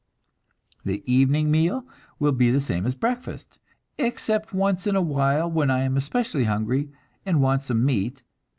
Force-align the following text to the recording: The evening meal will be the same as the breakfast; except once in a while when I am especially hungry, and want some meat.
The 0.83 1.03
evening 1.05 1.51
meal 1.51 1.85
will 2.17 2.31
be 2.31 2.49
the 2.49 2.59
same 2.59 2.87
as 2.87 2.93
the 2.93 2.97
breakfast; 2.97 3.59
except 3.99 4.51
once 4.51 4.87
in 4.87 4.95
a 4.95 5.01
while 5.03 5.47
when 5.51 5.69
I 5.69 5.81
am 5.81 5.95
especially 5.95 6.45
hungry, 6.45 6.89
and 7.23 7.39
want 7.39 7.61
some 7.61 7.85
meat. 7.85 8.23